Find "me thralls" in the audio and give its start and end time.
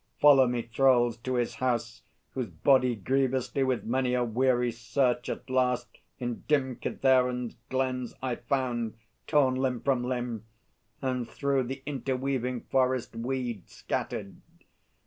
0.47-1.15